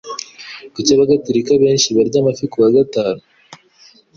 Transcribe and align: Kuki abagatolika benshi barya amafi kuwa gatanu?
Kuki 0.73 0.89
abagatolika 0.93 1.51
benshi 1.63 1.87
barya 1.95 2.17
amafi 2.21 2.45
kuwa 2.51 2.69
gatanu? 2.75 3.21